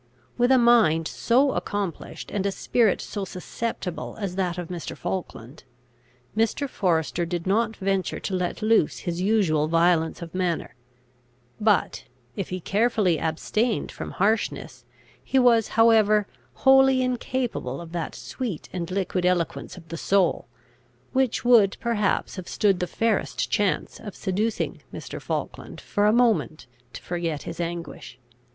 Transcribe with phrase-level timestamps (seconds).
[0.35, 4.97] With a mind so accomplished and a spirit so susceptible as that of Mr.
[4.97, 5.63] Falkland,
[6.35, 6.67] Mr.
[6.67, 10.73] Forester did not venture to let loose his usual violence of manner;
[11.59, 14.85] but, if he carefully abstained from harshness,
[15.23, 16.25] he was however
[16.65, 20.47] wholly incapable of that sweet and liquid eloquence of the soul,
[21.13, 25.21] which would perhaps have stood the fairest chance of seducing Mr.
[25.21, 28.17] Falkland for a moment to forget his anguish.